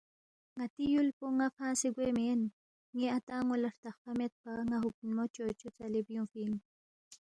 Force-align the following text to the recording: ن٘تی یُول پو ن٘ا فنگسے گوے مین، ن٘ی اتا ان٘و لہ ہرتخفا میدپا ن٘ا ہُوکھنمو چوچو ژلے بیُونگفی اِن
ن٘تی 0.57 0.85
یُول 0.93 1.09
پو 1.17 1.25
ن٘ا 1.37 1.47
فنگسے 1.55 1.89
گوے 1.95 2.09
مین، 2.17 2.41
ن٘ی 2.95 3.05
اتا 3.17 3.33
ان٘و 3.39 3.55
لہ 3.61 3.69
ہرتخفا 3.71 4.11
میدپا 4.19 4.51
ن٘ا 4.69 4.77
ہُوکھنمو 4.83 5.23
چوچو 5.35 5.67
ژلے 5.75 6.01
بیُونگفی 6.07 6.39
اِن 6.45 6.53